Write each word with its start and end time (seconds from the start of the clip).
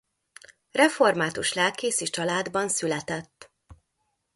Református 0.71 1.53
lelkészi 1.53 2.05
családban 2.05 2.69
született. 2.69 3.51